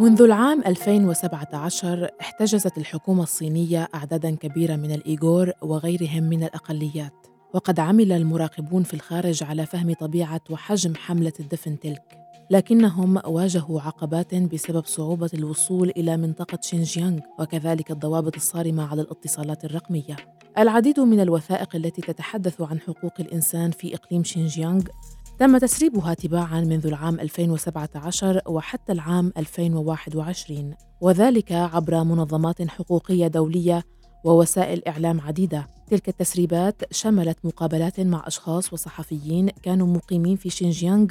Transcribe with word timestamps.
منذ 0.00 0.22
العام 0.22 0.62
2017 0.66 2.10
احتجزت 2.20 2.78
الحكومة 2.78 3.22
الصينية 3.22 3.88
أعداداً 3.94 4.30
كبيرة 4.30 4.76
من 4.76 4.92
الإيغور 4.92 5.52
وغيرهم 5.62 6.22
من 6.22 6.44
الأقليات 6.44 7.26
وقد 7.54 7.80
عمل 7.80 8.12
المراقبون 8.12 8.82
في 8.82 8.94
الخارج 8.94 9.42
على 9.42 9.66
فهم 9.66 9.92
طبيعة 9.92 10.40
وحجم 10.50 10.94
حملة 10.94 11.32
الدفن 11.40 11.78
تلك 11.78 12.18
لكنهم 12.50 13.20
واجهوا 13.26 13.80
عقبات 13.80 14.34
بسبب 14.34 14.84
صعوبة 14.84 15.30
الوصول 15.34 15.90
إلى 15.96 16.16
منطقة 16.16 16.58
شينجيانغ 16.62 17.20
وكذلك 17.38 17.90
الضوابط 17.90 18.36
الصارمة 18.36 18.90
على 18.90 19.02
الاتصالات 19.02 19.64
الرقمية. 19.64 20.16
العديد 20.58 21.00
من 21.00 21.20
الوثائق 21.20 21.76
التي 21.76 22.02
تتحدث 22.02 22.60
عن 22.60 22.80
حقوق 22.80 23.12
الإنسان 23.20 23.70
في 23.70 23.94
إقليم 23.94 24.24
شينجيانغ 24.24 24.82
تم 25.38 25.58
تسريبها 25.58 26.14
تباعا 26.14 26.60
منذ 26.60 26.86
العام 26.86 27.20
2017 27.20 28.40
وحتى 28.46 28.92
العام 28.92 29.32
2021 29.36 30.74
وذلك 31.00 31.52
عبر 31.52 32.04
منظمات 32.04 32.68
حقوقية 32.68 33.26
دولية 33.26 33.82
ووسائل 34.24 34.88
إعلام 34.88 35.20
عديدة. 35.20 35.66
تلك 35.90 36.08
التسريبات 36.08 36.94
شملت 36.94 37.38
مقابلات 37.44 38.00
مع 38.00 38.22
أشخاص 38.26 38.72
وصحفيين 38.72 39.48
كانوا 39.48 39.86
مقيمين 39.86 40.36
في 40.36 40.50
شينجيانغ 40.50 41.06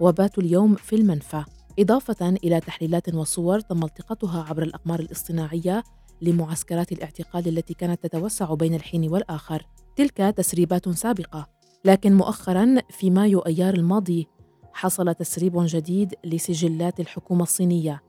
وباتوا 0.00 0.42
اليوم 0.42 0.74
في 0.74 0.96
المنفى. 0.96 1.44
إضافة 1.78 2.28
إلى 2.28 2.60
تحليلات 2.60 3.14
وصور 3.14 3.60
تم 3.60 3.84
التقاطها 3.84 4.42
عبر 4.48 4.62
الأقمار 4.62 5.00
الاصطناعية 5.00 5.84
لمعسكرات 6.22 6.92
الاعتقال 6.92 7.48
التي 7.48 7.74
كانت 7.74 8.06
تتوسع 8.06 8.54
بين 8.54 8.74
الحين 8.74 9.12
والآخر. 9.12 9.66
تلك 9.96 10.16
تسريبات 10.16 10.88
سابقة 10.88 11.55
لكن 11.86 12.14
مؤخرا 12.14 12.76
في 12.90 13.10
مايو 13.10 13.40
أيار 13.40 13.74
الماضي 13.74 14.28
حصل 14.72 15.14
تسريب 15.14 15.52
جديد 15.56 16.14
لسجلات 16.24 17.00
الحكومة 17.00 17.42
الصينية 17.42 18.02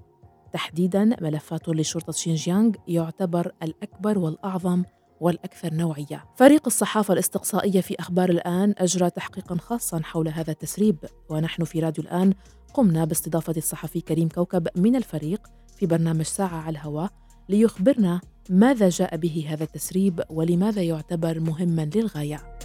تحديدا 0.53 1.15
ملفات 1.21 1.69
لشرطة 1.69 2.13
شينجيانغ 2.13 2.71
يعتبر 2.87 3.51
الأكبر 3.63 4.19
والأعظم 4.19 4.83
والأكثر 5.21 5.73
نوعية. 5.73 6.25
فريق 6.35 6.61
الصحافة 6.65 7.13
الاستقصائية 7.13 7.81
في 7.81 7.95
أخبار 7.99 8.29
الآن 8.29 8.73
أجرى 8.77 9.09
تحقيقا 9.09 9.57
خاصا 9.57 9.99
حول 10.03 10.27
هذا 10.27 10.51
التسريب 10.51 10.97
ونحن 11.29 11.63
في 11.63 11.79
راديو 11.79 12.03
الآن 12.03 12.33
قمنا 12.73 13.05
باستضافة 13.05 13.53
الصحفي 13.57 14.01
كريم 14.01 14.29
كوكب 14.29 14.67
من 14.75 14.95
الفريق 14.95 15.41
في 15.77 15.85
برنامج 15.85 16.25
ساعة 16.25 16.57
على 16.61 16.69
الهواء 16.69 17.09
ليخبرنا 17.49 18.21
ماذا 18.49 18.89
جاء 18.89 19.17
به 19.17 19.45
هذا 19.49 19.63
التسريب 19.63 20.23
ولماذا 20.29 20.81
يعتبر 20.81 21.39
مهما 21.39 21.89
للغاية. 21.95 22.57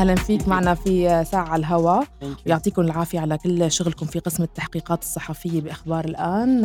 أهلا 0.00 0.14
فيك. 0.14 0.48
معنا 0.48 0.74
في 0.74 1.24
ساعة 1.24 1.48
على 1.48 1.60
الهواء. 1.60 2.04
يعطيكم 2.46 2.82
العافية 2.82 3.20
على 3.20 3.38
كل 3.38 3.70
شغلكم 3.72 4.06
في 4.06 4.18
قسم 4.18 4.42
التحقيقات 4.42 5.02
الصحفية 5.02 5.60
بأخبار 5.60 6.04
الآن. 6.04 6.64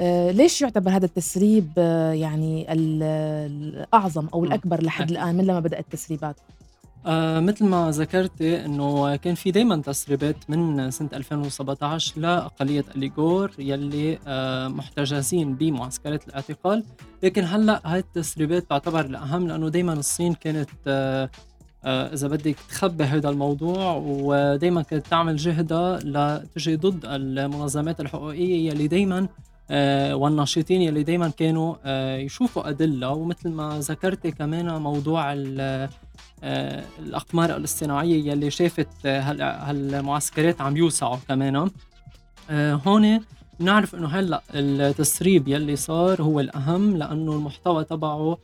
آه 0.00 0.30
ليش 0.30 0.62
يعتبر 0.62 0.90
هذا 0.90 1.04
التسريب 1.04 1.72
آه 1.78 2.12
يعني 2.12 2.66
الأعظم 2.72 4.28
أو 4.34 4.44
الأكبر 4.44 4.82
لحد 4.82 5.10
الآن؟ 5.10 5.34
من 5.34 5.44
لما 5.44 5.60
بدأت 5.60 5.84
التسريبات؟ 5.84 6.36
آه 7.06 7.40
مثل 7.40 7.64
ما 7.64 7.90
ذكرتي 7.90 8.64
إنه 8.64 9.16
كان 9.16 9.34
في 9.34 9.50
دائما 9.50 9.76
تسريبات 9.76 10.36
من 10.48 10.90
سنة 10.90 11.08
2017 11.12 12.20
لأقلية 12.20 12.84
أليغور 12.96 13.50
يلي 13.58 14.18
آه 14.26 14.68
محتجزين 14.68 15.54
بمعسكرات 15.54 16.28
الاعتقال. 16.28 16.84
لكن 17.22 17.44
هلأ 17.44 17.80
هاي 17.84 17.98
التسريبات 17.98 18.70
تعتبر 18.70 19.00
الأهم 19.00 19.48
لأنه 19.48 19.68
دائما 19.68 19.92
الصين 19.92 20.34
كانت 20.34 20.70
آه 20.86 21.24
آه، 21.24 21.30
إذا 21.84 22.28
بدك 22.28 22.56
تخبي 22.68 23.04
هذا 23.04 23.28
الموضوع 23.28 24.02
ودائما 24.06 24.82
كانت 24.82 25.06
تعمل 25.06 25.36
جهدها 25.36 25.98
لتجي 25.98 26.76
ضد 26.76 27.04
المنظمات 27.04 28.00
الحقوقية 28.00 28.70
يلي 28.70 28.88
دائما 28.88 29.28
آه، 29.70 30.14
والناشطين 30.14 30.82
يلي 30.82 31.02
دائما 31.02 31.28
كانوا 31.28 31.74
آه، 31.84 32.16
يشوفوا 32.16 32.68
أدلة. 32.68 33.10
ومثل 33.10 33.48
ما 33.48 33.78
ذكرتي 33.78 34.30
كمان 34.30 34.82
موضوع 34.82 35.32
الأقمار 36.98 37.56
الاصطناعية 37.56 38.32
يلي 38.32 38.50
شافت 38.50 39.06
هالمعسكرات 39.06 40.60
عم 40.60 40.76
يوسعوا 40.76 41.16
كمان. 41.28 41.70
هون 42.50 43.20
بنعرف 43.60 43.94
إنه 43.94 44.08
هلأ 44.08 44.42
التسريب 44.54 45.48
يلي 45.48 45.76
صار 45.76 46.22
هو 46.22 46.40
الأهم 46.40 46.96
لأنه 46.96 47.32
المحتوى 47.32 47.84
تبعه 47.84 48.18
آه 48.20 48.38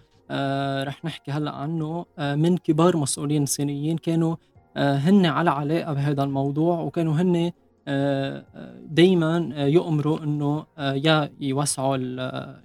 رح 0.82 1.04
نحكي 1.04 1.30
هلا 1.30 1.50
عنه. 1.50 2.06
آه 2.18 2.34
من 2.34 2.56
كبار 2.56 2.96
مسؤولين 2.96 3.46
صينيين 3.46 3.98
كانوا 3.98 4.36
آه 4.76 4.96
هن 4.96 5.26
على 5.26 5.50
علاقة 5.50 5.92
بهذا 5.92 6.22
الموضوع 6.22 6.80
وكانوا 6.80 7.14
هن 7.14 7.50
آه 7.88 8.44
دائما 8.86 9.36
يؤمروا 9.56 10.18
إنه 10.24 10.66
آه 10.78 10.92
يا 10.92 11.30
يوسعوا 11.40 11.96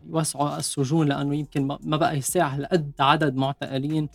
يوسعوا 0.08 0.58
السجون 0.58 1.08
لأنه 1.08 1.36
يمكن 1.36 1.68
ما 1.68 1.98
بقى 1.98 2.18
يساع 2.18 2.48
هالقد 2.48 2.92
عدد 3.00 3.36
معتقلين. 3.36 4.10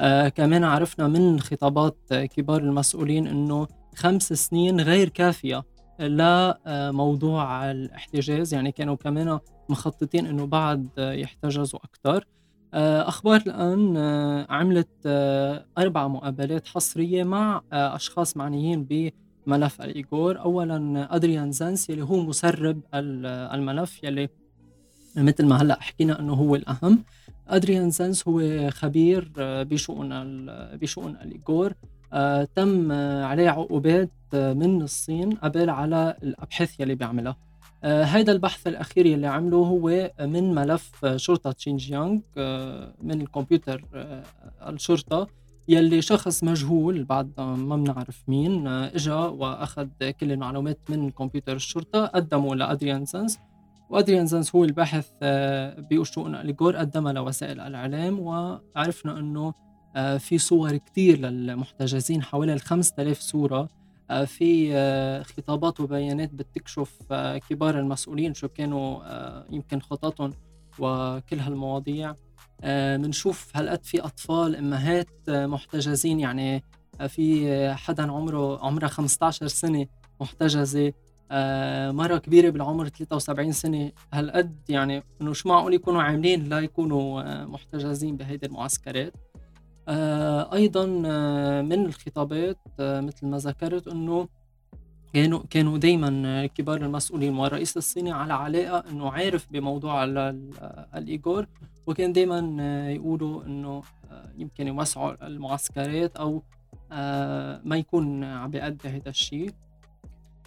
آه 0.00 0.28
كمان 0.28 0.64
عرفنا 0.64 1.08
من 1.08 1.40
خطابات 1.40 1.96
كبار 2.12 2.60
المسؤولين 2.60 3.26
إنه 3.26 3.66
خمس 3.96 4.32
سنين 4.32 4.80
غير 4.80 5.08
كافية 5.08 5.64
لموضوع 6.00 7.70
الاحتجاز. 7.70 8.54
يعني 8.54 8.72
كانوا 8.72 8.94
كمان 8.96 9.38
مخططين 9.68 10.26
إنه 10.26 10.46
بعد 10.46 10.88
يحتجزوا 10.98 11.80
أكثر 11.84 12.16
آه، 12.16 12.24
أخبار 12.74 13.40
الآن 13.46 13.96
آه، 13.96 14.46
عملت 14.50 14.88
آه، 15.06 15.64
أربع 15.78 16.08
مقابلات 16.08 16.66
حصرية 16.66 17.24
مع 17.24 17.62
أشخاص 17.72 18.36
معنيين 18.36 19.12
بملف 19.46 19.82
الإيغور. 19.82 20.38
أولا 20.40 21.08
أدريان 21.16 21.52
زانس 21.52 21.90
يلي 21.90 22.02
هو 22.02 22.22
مسرب 22.22 22.80
الملف 22.94 24.04
يلي 24.04 24.28
مثل 25.16 25.46
ما 25.46 25.62
هلأ 25.62 25.80
حكينا 25.80 26.20
إنه 26.20 26.32
هو 26.32 26.54
الأهم. 26.56 27.04
أدريان 27.48 27.90
زانس 27.90 28.28
هو 28.28 28.70
خبير 28.70 29.32
بشؤون 29.38 30.08
بشؤون 30.76 31.16
الإيغور. 31.22 31.72
تم 32.56 32.92
عليه 33.22 33.50
عقوبات 33.50 34.10
من 34.32 34.82
الصين 34.82 35.32
قبل 35.32 35.70
على 35.70 36.16
الأبحاث 36.22 36.80
يلي 36.80 36.94
بيعملها. 36.94 37.36
هذا 37.84 38.30
آه، 38.30 38.34
البحث 38.34 38.66
الأخير 38.66 39.06
اللي 39.06 39.26
عمله 39.26 39.56
هو 39.56 40.10
من 40.20 40.54
ملف 40.54 41.06
شرطة 41.16 41.54
شينجيانغ 41.58 42.20
آه، 42.36 42.94
من 43.02 43.20
الكمبيوتر 43.20 43.84
آه، 43.94 44.22
الشرطة 44.68 45.26
يلي 45.68 46.02
شخص 46.02 46.44
مجهول 46.44 47.04
بعد 47.04 47.40
ما 47.40 47.76
بنعرف 47.76 48.22
مين 48.28 48.66
إجا 48.66 49.14
وأخذ 49.14 49.88
كل 50.20 50.32
المعلومات 50.32 50.78
من 50.88 51.10
كمبيوتر 51.10 51.56
الشرطة 51.56 52.06
قدمه 52.06 52.54
لأدريان 52.54 53.04
زنس 53.04 53.38
وأدريان 53.90 54.26
زنس 54.26 54.56
هو 54.56 54.64
الباحث 54.64 55.10
بشؤون 55.90 56.34
أليغور 56.34 56.76
قدمها 56.76 57.12
لوسائل 57.12 57.60
الإعلام 57.60 58.20
وعرفنا 58.20 59.18
إنه 59.18 59.54
في 60.18 60.38
صور 60.38 60.76
كثير 60.76 61.18
للمحتجزين 61.18 62.22
حوالي 62.22 62.52
ال 62.52 62.60
5000 62.60 63.20
صورة 63.20 63.60
آه، 63.60 63.68
في 64.08 64.70
آه، 64.74 65.22
خطابات 65.22 65.80
وبيانات 65.80 66.34
بتكشف 66.34 66.98
آه، 67.10 67.38
كبار 67.38 67.78
المسؤولين 67.78 68.34
شو 68.34 68.48
كانوا 68.48 69.02
يمكن 69.50 69.80
خططهم 69.80 70.32
وكل 70.78 71.38
هالمواضيع. 71.38 72.14
بنشوف 72.96 73.56
هالقد 73.56 73.84
في 73.84 74.00
أطفال 74.00 74.56
أمهات 74.56 75.08
محتجزين 75.28 76.20
يعني 76.20 76.64
في 77.08 77.74
حدا 77.74 78.12
عمره 78.12 78.64
عمرها 78.66 78.88
15 78.88 79.46
سنة 79.46 79.86
محتجزة. 80.20 80.92
مرة 81.90 82.18
كبيرة 82.18 82.50
بالعمر 82.50 82.88
73 82.88 83.52
سنة. 83.52 83.92
هالقد 84.12 84.56
يعني 84.68 85.02
إنه 85.20 85.32
شو 85.32 85.48
معقول 85.48 85.74
يكونوا 85.74 86.02
عاملين 86.02 86.44
لا 86.44 86.60
يكونوا 86.60 87.44
محتجزين 87.44 88.16
بهيدي 88.16 88.46
المعسكرات. 88.46 89.14
آه، 89.16 89.43
أيضا 90.52 91.02
آه، 91.06 91.62
من 91.62 91.86
الخطابات 91.86 92.58
آه، 92.80 93.00
مثل 93.00 93.26
ما 93.26 93.38
ذكرت 93.38 93.88
إنه 93.88 94.28
كانوا 95.12 95.42
كانوا 95.50 95.78
دائما 95.78 96.46
كبار 96.46 96.76
المسؤولين 96.76 97.38
والرئيس 97.38 97.76
الصيني 97.76 98.12
على 98.12 98.34
علاقة 98.34 98.90
إنه 98.90 99.10
عارف 99.10 99.46
بموضوع 99.50 100.04
الايغور 100.94 101.46
وكان 101.86 102.12
دائما 102.12 102.38
يقولوا 102.90 103.44
إنه 103.44 103.82
يمكن 104.38 104.66
يوسعوا 104.66 105.26
المعسكرات 105.26 106.16
أو 106.16 106.42
ما 107.64 107.76
يكون 107.76 108.24
عم 108.24 108.50
بيأدي 108.50 108.88
هذا 108.88 109.08
الشيء. 109.08 109.50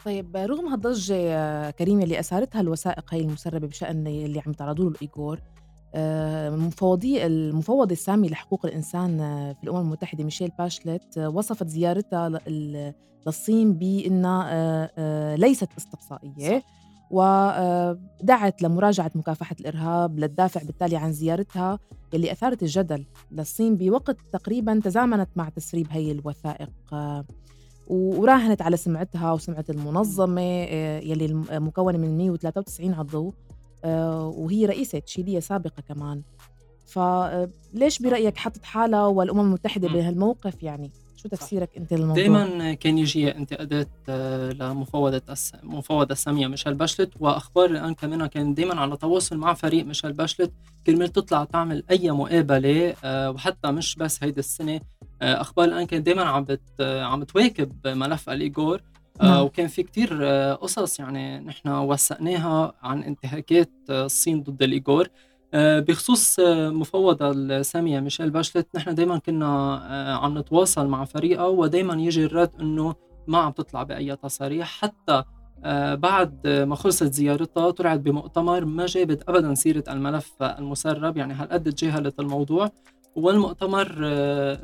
طيب 0.05 0.37
رغم 0.37 0.67
هالضجة 0.67 1.71
كريمة 1.71 2.03
اللي 2.03 2.19
أثارتها 2.19 2.61
الوثائق 2.61 3.13
هي 3.13 3.21
المسربة 3.21 3.67
بشأن 3.67 4.07
اللي 4.07 4.39
عم 4.39 4.51
يتعرضوا 4.51 4.85
له 4.85 4.91
الإيغور 4.91 5.37
آه، 5.37 5.56
مفوضي 6.49 7.25
المفوض 7.25 7.91
السامي 7.91 8.27
لحقوق 8.27 8.65
الإنسان 8.65 9.19
آه، 9.19 9.53
في 9.53 9.63
الأمم 9.63 9.79
المتحدة 9.79 10.23
ميشيل 10.23 10.51
باشلت 10.59 11.17
آه، 11.17 11.29
وصفت 11.29 11.67
زيارتها 11.67 12.29
للصين 13.25 13.73
بأنها 13.73 15.35
ليست 15.35 15.69
استقصائية 15.77 16.63
ودعت 17.11 18.61
لمراجعة 18.61 19.11
مكافحة 19.15 19.55
الإرهاب 19.59 20.19
للدافع 20.19 20.63
بالتالي 20.63 20.97
عن 20.97 21.11
زيارتها 21.11 21.79
اللي 22.13 22.31
أثارت 22.31 22.63
الجدل. 22.63 23.05
للصين 23.31 23.75
بوقت 23.75 24.17
تقريبا 24.33 24.81
تزامنت 24.83 25.29
مع 25.35 25.49
تسريب 25.49 25.87
هي 25.91 26.11
الوثائق 26.11 26.69
وراهنت 27.87 28.61
على 28.61 28.77
سمعتها 28.77 29.31
وسمعة 29.31 29.65
المنظمة 29.69 30.41
يلي 30.41 31.33
مكونة 31.51 31.97
من 31.97 32.17
193 32.17 32.93
عضو. 32.93 33.33
وهي 33.83 34.65
رئيسة 34.65 34.99
تشيلية 34.99 35.39
سابقة 35.39 35.83
كمان. 35.89 36.21
فليش 36.87 37.99
برأيك 37.99 38.37
حطت 38.37 38.63
حالها 38.63 39.05
والأمم 39.05 39.39
المتحدة 39.39 39.87
بهالموقف 39.87 40.63
يعني؟ 40.63 40.91
شو 41.15 41.29
تفسيرك 41.29 41.69
أنت 41.77 41.93
للموضوع؟ 41.93 42.15
دائما 42.15 42.73
كان 42.73 42.97
يجي 42.97 43.35
انتقادات 43.35 43.87
آه، 44.09 44.49
لمفوضة 44.49 45.21
مفوضة 45.63 46.15
سامية 46.15 46.47
ميشيل 46.47 46.73
باشلت 46.73 47.13
وأخبار 47.19 47.65
الآن 47.65 47.93
كمان 47.93 48.25
كان 48.25 48.53
دائما 48.53 48.81
على 48.81 48.97
تواصل 48.97 49.37
مع 49.37 49.53
فريق 49.53 49.85
ميشيل 49.85 50.13
باشلت. 50.13 50.51
كرمال 50.85 51.11
تطلع 51.11 51.43
تعمل 51.43 51.83
أي 51.91 52.11
مقابلة 52.11 52.93
آه، 53.03 53.31
وحتى 53.31 53.71
مش 53.71 53.95
بس 53.95 54.23
هيدي 54.23 54.39
السنة. 54.39 54.81
آه، 55.21 55.41
أخبار 55.41 55.65
الآن 55.65 55.85
كانت 55.85 56.05
دائما 56.05 56.21
عم 56.23 56.45
عم 56.79 57.23
تواكب 57.23 57.87
ملف 57.87 58.29
الإيجور. 58.29 58.81
نعم. 59.21 59.45
وكان 59.45 59.67
في 59.67 59.83
كتير 59.83 60.23
قصص 60.53 60.99
يعني 60.99 61.39
نحن 61.39 61.69
وثقناها 61.69 62.73
عن 62.81 63.03
انتهاكات 63.03 63.71
الصين 63.89 64.43
ضد 64.43 64.63
الايجور 64.63 65.09
آه، 65.53 65.79
بخصوص 65.79 66.39
آه، 66.39 66.69
مفوضة 66.69 67.31
السامية 67.31 67.99
ميشيل 67.99 68.29
باشلت 68.29 68.67
نحن 68.75 68.95
دايما 68.95 69.17
كنا 69.17 69.45
آه، 69.91 70.25
عم 70.25 70.37
نتواصل 70.37 70.87
مع 70.87 71.05
فريقها 71.05 71.45
ودايما 71.45 71.93
يجي 71.93 72.25
الرد 72.25 72.51
إنه 72.59 72.95
ما 73.27 73.37
عم 73.37 73.51
تطلع 73.51 73.83
بأي 73.83 74.15
تصاريح. 74.15 74.67
حتى 74.81 75.23
بعد 75.93 76.47
ما 76.47 76.75
خلصت 76.75 77.13
زيارتها 77.13 77.71
طلعت 77.71 77.99
بمؤتمر 77.99 78.65
ما 78.65 78.85
جابت 78.85 79.29
ابدا 79.29 79.53
سيرة 79.53 79.83
الملف 79.89 80.43
المسرب. 80.43 81.17
يعني 81.17 81.33
هالقد 81.33 81.73
تجاهلت 81.73 82.19
الموضوع. 82.19 82.71
والمؤتمر 83.15 83.87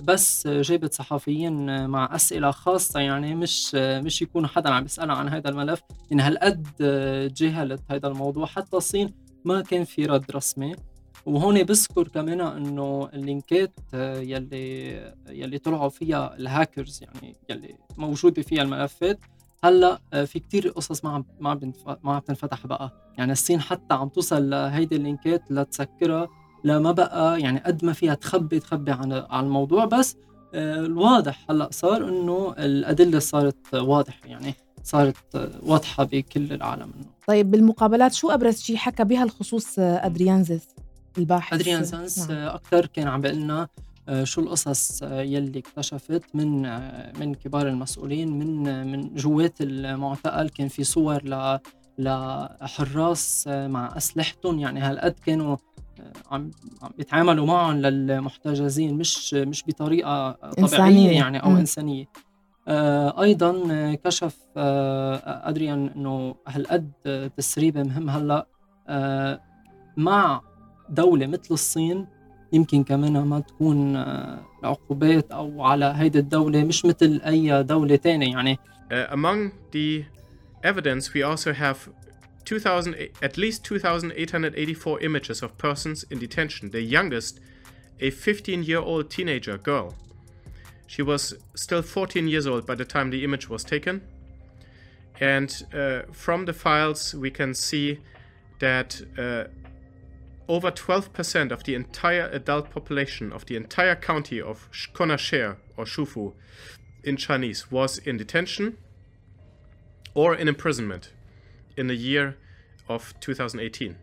بس 0.04 0.48
جابت 0.48 0.94
صحفيين 0.94 1.88
مع 1.90 2.16
أسئلة 2.16 2.52
خاصة 2.52 3.00
يعني 3.00 3.36
مش 3.36 3.76
مش 3.76 4.22
يكون 4.22 4.48
حدا 4.48 4.70
عم 4.70 4.86
يسالها 4.86 5.16
عن 5.16 5.30
هذا 5.30 5.50
الملف. 5.50 5.82
يعني 6.12 6.22
هالقد 6.24 6.68
تجاهلت 7.30 7.82
هذا 7.90 8.08
الموضوع. 8.08 8.46
حتى 8.46 8.78
الصين 8.78 9.14
ما 9.46 9.62
كان 9.62 9.84
في 9.84 10.06
رد 10.06 10.32
رسمي. 10.32 10.76
وهون 11.26 11.64
بذكر 11.64 12.08
كمان 12.08 12.42
إنه 12.42 13.10
اللينكات 13.14 13.80
آه، 13.94 14.20
يلي 14.20 14.92
يلي 15.30 15.58
طلعوا 15.58 15.90
فيها 15.90 16.36
الهاكرز 16.36 17.04
يعني 17.04 17.36
يلي 17.50 17.76
موجودة 17.98 18.42
فيها 18.42 18.62
الملفات. 18.62 19.20
هلأ 19.64 20.02
آه، 20.14 20.24
في 20.26 20.40
كتير 20.40 20.70
قصص 20.70 21.06
ما 21.06 21.12
عم 21.12 21.26
ما 21.40 21.74
ما 22.04 22.14
عم 22.16 22.20
تنفتح 22.20 22.68
بقى. 22.68 23.14
يعني 23.18 23.32
الصين 23.32 23.62
حتى 23.62 23.94
عم 23.94 24.10
توصل 24.10 24.50
لهيدي 24.50 24.96
اللينكات 24.96 25.52
لتسكرها. 25.52 26.28
لما 26.64 26.92
بقى 26.92 27.42
يعني 27.42 27.60
قد 27.60 27.86
ما 27.86 27.94
فيها 27.94 28.14
تخبي 28.14 28.60
تخبي 28.60 28.92
عن 28.92 29.14
عن 29.30 29.46
الموضوع 29.46 29.86
بس 29.86 30.18
آه، 30.54 30.80
الواضح 30.80 31.46
هلأ 31.50 31.70
صار 31.72 32.10
إنه 32.10 32.56
الأدلة 32.60 33.20
صارت 33.20 33.74
واضحة 33.74 34.20
يعني 34.26 34.54
صارت 34.84 35.52
واضحة 35.64 36.04
بكل 36.04 36.54
العالم 36.54 36.82
إنه 36.84 37.06
طيب 37.28 37.52
بالمقابلات 37.52 38.14
شو 38.14 38.30
أبرز 38.30 38.62
شيء 38.62 38.76
حكى 38.76 39.04
بهالخصوص 39.04 39.80
ادريانزس 39.80 40.68
الباحث 41.18 41.54
ادريانزس 41.54 42.30
نعم. 42.30 42.48
أكثر 42.48 42.86
كان 42.86 43.08
عم 43.08 43.22
بيقول 43.22 43.38
لنا 43.38 43.68
آه، 44.10 44.24
شو 44.24 44.42
القصص 44.42 45.02
يلي 45.04 45.60
اكتشفت 45.60 46.24
من 46.34 46.66
آه، 46.66 47.14
من 47.20 47.36
كبار 47.36 47.68
المسؤولين 47.68 48.40
من 48.40 48.88
من 48.92 49.16
جوات 49.16 49.62
المعتقل 49.62 50.50
كان 50.50 50.68
في 50.68 50.84
صور 50.84 51.24
ل 51.24 51.60
لحراس 51.98 53.46
آه، 53.48 53.68
مع 53.68 53.98
أسلحتهم 53.98 54.60
يعني 54.60 54.80
هالقد 54.80 55.16
كانوا 55.26 55.58
عم 56.32 56.52
عم 56.82 56.92
يتعاملوا 57.00 57.46
معهم 57.46 57.78
للمحتجزين 57.78 58.98
مش 58.98 59.34
مش 59.34 59.64
بطريقة 59.68 60.32
طبيعية 60.32 60.60
إنسانية. 60.60 61.12
يعني 61.12 61.44
أو 61.44 61.50
م. 61.50 61.56
إنسانية 61.56 62.06
آه، 62.68 63.22
أيضا 63.22 63.54
كشف 64.06 64.38
آه، 64.58 65.50
أدريان 65.50 65.88
إنه 65.96 66.36
هالقد 66.48 66.92
تسريبة 67.38 67.84
مهم 67.84 68.10
هلأ 68.10 68.48
آه، 68.88 69.42
مع 69.98 70.42
دولة 70.90 71.28
مثل 71.28 71.48
الصين 71.52 72.08
يمكن 72.54 72.84
كمان 72.84 73.14
ما 73.14 73.40
تكون 73.40 73.96
العقوبات 73.96 75.32
أو 75.32 75.64
على 75.64 75.94
هيدي 75.96 76.20
الدولة 76.20 76.64
مش 76.64 76.86
مثل 76.86 77.22
أي 77.26 77.64
دولة 77.64 77.96
ثانية 77.96 78.32
يعني 78.32 78.56
uh, 78.56 79.14
among 79.14 79.52
the 79.72 80.04
evidence 80.64 81.14
we 81.14 81.24
also 81.24 81.52
have 81.54 81.78
2000 81.88 82.03
at 83.22 83.38
least 83.38 83.64
2884 83.64 85.02
images 85.02 85.42
of 85.42 85.58
persons 85.58 86.04
in 86.10 86.20
detention. 86.20 86.72
The 86.72 86.82
youngest 86.82 87.40
a 88.00 88.10
15 88.10 88.64
year 88.64 88.80
old 88.80 89.10
teenager 89.10 89.58
girl. 89.58 89.96
She 90.88 91.02
was 91.02 91.36
still 91.56 91.82
14 91.82 92.28
years 92.28 92.46
old 92.46 92.66
by 92.66 92.76
the 92.76 92.86
time 92.86 93.10
the 93.10 93.24
image 93.24 93.50
was 93.50 93.64
taken. 93.64 94.02
And 95.20 95.64
uh, 95.74 96.02
from 96.12 96.46
the 96.46 96.54
files, 96.54 97.14
we 97.14 97.32
can 97.32 97.54
see 97.54 98.00
that 98.60 99.02
uh, 99.18 99.46
over 100.48 100.72
12% 100.72 101.52
of 101.52 101.64
the 101.64 101.76
entire 101.76 102.30
adult 102.32 102.72
population 102.72 103.32
of 103.32 103.46
the 103.46 103.56
entire 103.56 103.96
county 103.96 104.42
of 104.42 104.70
Konasher 104.94 105.58
or 105.78 105.86
Shufu 105.86 106.34
in 107.04 107.16
Chinese 107.18 107.72
was 107.72 107.98
in 108.00 108.18
detention 108.18 108.78
or 110.14 110.36
in 110.36 110.48
imprisonment 110.48 111.12
in 111.78 111.88
the 111.88 111.96
year 111.96 112.38
of 112.90 113.14
2018. 113.20 113.96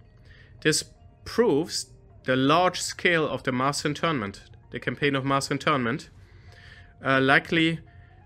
This 0.63 0.85
proves 1.25 1.87
the 2.25 2.37
large 2.37 2.81
scale 2.81 3.27
of 3.27 3.43
the 3.43 3.53
mass 3.53 3.85
internment, 3.85 4.43
the 4.71 4.81
campaign 4.81 5.17
of 5.17 5.25
mass 5.25 5.51
internment, 5.51 6.11
uh, 7.05 7.21
likely 7.21 7.81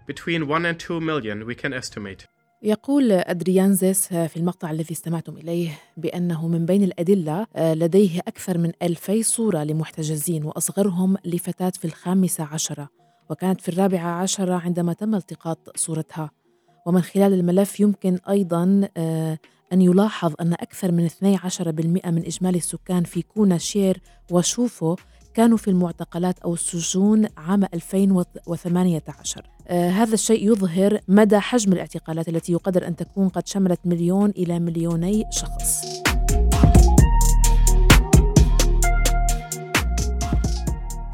between 0.06 0.46
1 0.48 0.66
and 0.66 0.78
2 0.78 1.00
million 1.00 1.46
we 1.46 1.54
can 1.54 1.72
estimate. 1.72 2.26
يقول 2.62 3.12
أدريانزيس 3.12 4.08
في 4.08 4.36
المقطع 4.36 4.70
الذي 4.70 4.92
استمعتم 4.92 5.36
إليه 5.36 5.70
بأنه 5.96 6.48
من 6.48 6.66
بين 6.66 6.82
الأدلة 6.82 7.46
آه، 7.56 7.74
لديه 7.74 8.20
أكثر 8.20 8.58
من 8.58 8.72
ألفي 8.82 9.22
صورة 9.22 9.64
لمحتجزين 9.64 10.44
وأصغرهم 10.44 11.16
لفتاة 11.24 11.70
في 11.70 11.84
الخامسة 11.84 12.44
عشرة 12.44 12.88
وكانت 13.30 13.60
في 13.60 13.68
الرابعة 13.68 14.08
عشرة 14.08 14.54
عندما 14.54 14.92
تم 14.92 15.14
التقاط 15.14 15.76
صورتها 15.76 16.30
ومن 16.86 17.02
خلال 17.02 17.32
الملف 17.32 17.80
يمكن 17.80 18.18
أيضا 18.28 18.88
آه، 18.96 19.38
أن 19.72 19.80
يلاحظ 19.80 20.34
أن 20.40 20.52
أكثر 20.52 20.92
من 20.92 21.06
12% 21.06 22.10
من 22.10 22.24
إجمالي 22.26 22.58
السكان 22.58 23.04
في 23.04 23.22
كونا 23.22 23.58
شير 23.58 24.00
وشوفو 24.30 24.96
كانوا 25.34 25.56
في 25.56 25.68
المعتقلات 25.68 26.38
أو 26.38 26.54
السجون 26.54 27.26
عام 27.36 27.64
2018 27.74 29.42
آه 29.68 29.90
هذا 29.90 30.14
الشيء 30.14 30.52
يظهر 30.52 31.00
مدى 31.08 31.38
حجم 31.38 31.72
الاعتقالات 31.72 32.28
التي 32.28 32.52
يقدر 32.52 32.86
أن 32.86 32.96
تكون 32.96 33.28
قد 33.28 33.46
شملت 33.46 33.80
مليون 33.84 34.30
إلى 34.30 34.58
مليوني 34.58 35.24
شخص. 35.30 35.84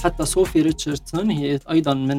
حتى 0.05 0.25
صوفي 0.25 0.63
ريتشاردسون 0.63 1.31
هي 1.31 1.59
أيضا 1.71 1.95
من 1.95 2.19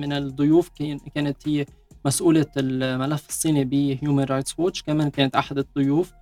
من 0.00 0.12
الضيوف 0.12 0.70
كانت 1.14 1.48
هي 1.48 1.66
مسؤوله 2.04 2.46
الملف 2.56 3.28
الصيني 3.28 3.64
بهيومن 3.64 4.24
رايتس 4.24 4.58
ووتش 4.58 4.82
كمان 4.82 5.10
كانت 5.10 5.36
أحد 5.36 5.58
الضيوف. 5.58 6.12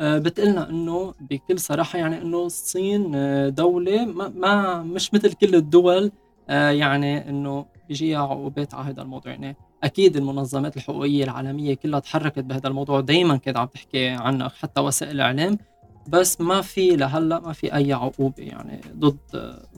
آه، 0.00 0.18
بتقلنا 0.18 0.70
إنه 0.70 1.14
بكل 1.20 1.58
صراحة 1.60 1.98
يعني 1.98 2.22
إنه 2.22 2.46
الصين 2.46 3.12
آه، 3.14 3.48
دولة 3.48 4.04
ما, 4.04 4.28
ما 4.28 4.82
مش 4.82 5.14
مثل 5.14 5.32
كل 5.32 5.54
الدول 5.54 6.12
آه، 6.50 6.70
يعني 6.70 7.30
إنه 7.30 7.66
بيجيها 7.88 8.22
عقوبات 8.22 8.74
على 8.74 8.90
هذا 8.90 9.02
الموضوع. 9.02 9.32
يعني 9.32 9.56
أكيد 9.84 10.16
المنظمات 10.16 10.76
الحقوقية 10.76 11.24
العالمية 11.24 11.74
كلها 11.74 12.00
تحركت 12.00 12.38
بهذا 12.38 12.68
الموضوع 12.68 13.00
دائما 13.00 13.36
كانت 13.36 13.56
عم 13.56 13.66
تحكي 13.66 14.08
عنه 14.08 14.48
حتى 14.48 14.80
وسائل 14.80 15.14
الإعلام. 15.14 15.58
بس 16.08 16.40
ما 16.40 16.60
في 16.60 16.96
لهلأ 16.96 17.40
ما 17.40 17.52
في 17.52 17.74
أي 17.74 17.92
عقوبة 17.92 18.42
يعني 18.42 18.80
ضد 18.96 19.18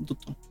ضدهم. 0.01 0.50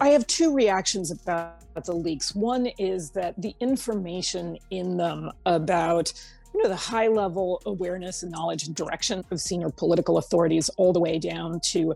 I 0.00 0.08
have 0.08 0.26
two 0.26 0.54
reactions 0.54 1.10
about 1.10 1.84
the 1.84 1.92
leaks. 1.92 2.34
One 2.34 2.66
is 2.78 3.10
that 3.10 3.40
the 3.40 3.54
information 3.60 4.58
in 4.70 4.96
them 4.96 5.30
about 5.44 6.12
you 6.54 6.62
know, 6.62 6.68
the 6.68 6.76
high 6.76 7.08
level 7.08 7.60
awareness 7.66 8.22
and 8.22 8.30
knowledge 8.30 8.66
and 8.66 8.76
direction 8.76 9.24
of 9.30 9.40
senior 9.40 9.70
political 9.70 10.18
authorities, 10.18 10.68
all 10.76 10.92
the 10.92 11.00
way 11.00 11.18
down 11.18 11.60
to 11.60 11.94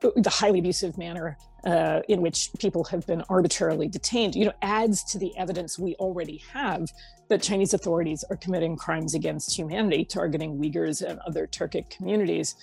the 0.00 0.30
highly 0.30 0.58
abusive 0.58 0.96
manner 0.98 1.36
uh, 1.64 2.00
in 2.08 2.22
which 2.22 2.50
people 2.58 2.84
have 2.84 3.06
been 3.06 3.22
arbitrarily 3.28 3.86
detained, 3.86 4.34
you 4.34 4.46
know, 4.46 4.52
adds 4.62 5.04
to 5.04 5.18
the 5.18 5.36
evidence 5.36 5.78
we 5.78 5.94
already 5.96 6.42
have 6.52 6.88
that 7.28 7.42
Chinese 7.42 7.74
authorities 7.74 8.24
are 8.30 8.36
committing 8.36 8.76
crimes 8.76 9.14
against 9.14 9.56
humanity, 9.56 10.04
targeting 10.04 10.58
Uyghurs 10.58 11.02
and 11.02 11.18
other 11.20 11.46
Turkic 11.46 11.90
communities. 11.90 12.56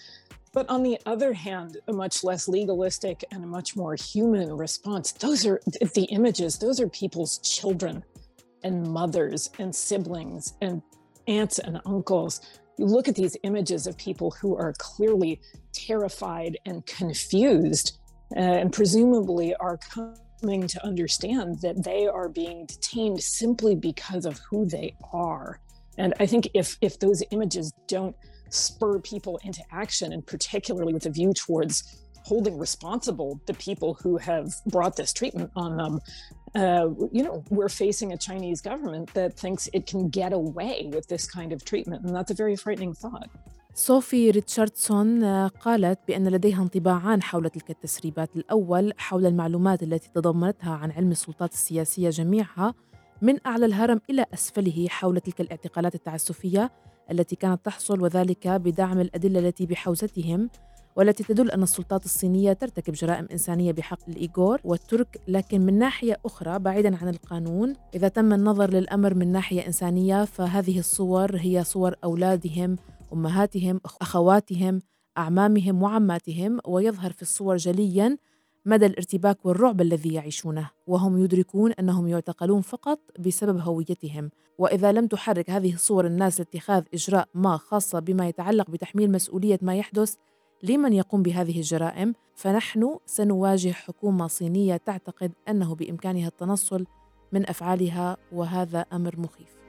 But 0.54 0.70
on 0.70 0.84
the 0.84 1.00
other 1.06 1.34
hand, 1.34 1.78
a 1.88 1.94
much 1.94 2.24
less 2.24 2.48
legalistic 2.48 3.24
and 3.32 3.44
a 3.44 3.48
much 3.48 3.76
more 3.76 3.96
human 3.96 4.52
response. 4.56 5.12
Those 5.12 5.46
are 5.46 5.62
the 5.94 6.08
images, 6.10 6.58
those 6.58 6.80
are 6.80 6.90
people's 6.90 7.38
children 7.40 8.04
and 8.64 8.88
mothers 8.88 9.50
and 9.60 9.76
siblings 9.76 10.54
and 10.62 10.82
aunts 11.28 11.60
and 11.60 11.80
uncles 11.86 12.42
you 12.78 12.86
look 12.86 13.08
at 13.08 13.16
these 13.16 13.36
images 13.44 13.88
of 13.88 13.98
people 13.98 14.32
who 14.32 14.56
are 14.56 14.74
clearly 14.78 15.42
terrified 15.74 16.58
and 16.66 16.86
confused 16.86 17.98
uh, 18.36 18.40
and 18.40 18.72
presumably 18.72 19.56
are 19.56 19.78
coming 19.78 20.68
to 20.68 20.86
understand 20.86 21.60
that 21.62 21.84
they 21.84 22.06
are 22.08 22.30
being 22.30 22.66
detained 22.68 23.22
simply 23.22 23.76
because 23.76 24.26
of 24.26 24.40
who 24.50 24.66
they 24.66 24.96
are. 25.12 25.60
And 25.98 26.14
I 26.20 26.28
think 26.28 26.50
if 26.54 26.78
if 26.82 27.00
those 27.00 27.24
images 27.32 27.74
don't 27.88 28.16
spur 28.51 28.99
people 29.13 29.35
into 29.45 29.63
action, 29.71 30.13
and 30.13 30.27
particularly 30.27 30.93
with 30.93 31.07
a 31.07 31.11
view 31.11 31.33
towards 31.33 31.75
holding 32.25 32.57
responsible 32.57 33.41
the 33.47 33.55
people 33.55 33.91
who 34.03 34.17
have 34.17 34.47
brought 34.67 34.95
this 34.97 35.13
treatment 35.13 35.51
on 35.57 35.71
them, 35.77 36.01
uh, 36.55 36.89
you 37.17 37.23
know, 37.27 37.43
we're 37.51 37.75
facing 37.85 38.13
a 38.13 38.19
Chinese 38.29 38.61
government 38.61 39.13
that 39.15 39.31
thinks 39.43 39.69
it 39.73 39.87
can 39.87 40.09
get 40.09 40.33
away 40.33 40.91
with 40.95 41.07
this 41.09 41.25
kind 41.37 41.51
of 41.53 41.65
treatment, 41.65 42.05
and 42.05 42.15
that's 42.17 42.31
a 42.31 42.35
very 42.35 42.57
frightening 42.57 42.95
thought. 42.95 43.29
صوفي 43.75 44.31
ريتشاردسون 44.31 45.25
قالت 45.49 45.99
بأن 46.09 46.29
لديها 46.29 46.63
انطباعان 46.63 47.23
حول 47.23 47.51
تلك 47.51 47.71
التسريبات 47.71 48.37
الأول 48.37 48.93
حول 48.97 49.27
المعلومات 49.27 49.83
التي 49.83 50.11
تضمنتها 50.15 50.73
عن 50.73 50.91
علم 50.91 51.11
السلطات 51.11 51.53
السياسية 51.53 52.11
جميعها 52.11 52.75
من 53.23 53.39
أعلى 53.47 53.67
الهرم 53.67 54.01
إلى 54.11 54.27
أسفله 54.35 54.87
حول 54.89 55.21
تلك 55.21 55.41
الاعتقالات 55.41 55.95
التعسفية 55.95 56.71
التي 57.12 57.36
كانت 57.36 57.66
تحصل 57.66 58.02
وذلك 58.02 58.48
بدعم 58.48 59.00
الأدلة 59.00 59.40
التي 59.40 59.66
بحوزتهم 59.66 60.50
والتي 60.96 61.24
تدل 61.24 61.52
أن 61.52 61.64
السلطات 61.64 62.06
الصينية 62.06 62.54
ترتكب 62.54 62.94
جرائم 62.94 63.28
إنسانية 63.32 63.72
بحق 63.72 64.00
الإيغور 64.08 64.62
والترك 64.64 65.22
لكن 65.28 65.62
من 65.62 65.80
ناحية 65.80 66.18
أخرى 66.26 66.60
بعيدا 66.60 66.96
عن 66.96 67.10
القانون 67.10 67.74
إذا 67.96 68.08
تم 68.08 68.34
النظر 68.34 68.70
للأمر 68.70 69.14
من 69.14 69.32
ناحية 69.32 69.68
إنسانية 69.68 70.26
فهذه 70.26 70.80
الصور 70.80 71.38
هي 71.38 71.64
صور 71.64 71.96
أولادهم 72.04 72.76
أمهاتهم 73.14 73.82
أخواتهم 74.02 74.80
أعمامهم 75.18 75.84
وعماتهم 75.84 76.60
ويظهر 76.68 77.12
في 77.12 77.22
الصور 77.22 77.58
جليا 77.58 78.18
مدى 78.68 78.86
الارتباك 78.86 79.46
والرعب 79.46 79.82
الذي 79.82 80.14
يعيشونه 80.14 80.70
وهم 80.88 81.24
يدركون 81.24 81.72
أنهم 81.72 82.08
يعتقلون 82.08 82.62
فقط 82.62 83.00
بسبب 83.20 83.58
هويتهم. 83.60 84.30
وإذا 84.58 84.92
لم 84.92 85.08
تحرك 85.08 85.50
هذه 85.50 85.74
الصور 85.74 86.08
الناس 86.08 86.40
لاتخاذ 86.40 86.84
إجراء 86.94 87.28
ما 87.34 87.58
خاصة 87.58 88.00
بما 88.00 88.28
يتعلق 88.28 88.72
بتحميل 88.72 89.12
مسؤولية 89.12 89.60
ما 89.62 89.76
يحدث 89.76 90.16
لمن 90.64 90.94
يقوم 90.94 91.24
بهذه 91.24 91.58
الجرائم 91.58 92.14
فنحن 92.36 92.98
سنواجه 93.06 93.72
حكومة 93.72 94.28
صينية 94.28 94.78
تعتقد 94.78 95.32
أنه 95.50 95.76
بإمكانها 95.76 96.28
التنصل 96.28 96.86
من 97.32 97.50
أفعالها 97.50 98.18
وهذا 98.32 98.80
أمر 98.80 99.20
مخيف. 99.20 99.67